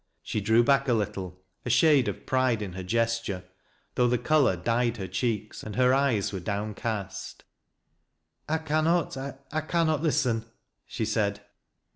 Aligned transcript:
She 0.23 0.41
drew 0.41 0.63
back 0.63 0.87
a 0.87 0.95
little, 0.95 1.43
a 1.63 1.69
shade 1.69 2.07
of 2.07 2.25
pride 2.25 2.63
in 2.63 2.73
hei 2.73 2.81
gesture, 2.81 3.43
though 3.93 4.07
the 4.07 4.17
color 4.17 4.55
dyed 4.57 4.97
her 4.97 5.07
cheeks 5.07 5.61
and 5.61 5.75
her 5.75 5.93
eyes 5.93 6.33
were 6.33 6.39
downcast." 6.39 7.43
I 8.49 8.57
cannot— 8.57 9.15
I 9.17 9.61
cannot 9.61 10.01
listen," 10.01 10.45
she 10.87 11.05
said. 11.05 11.41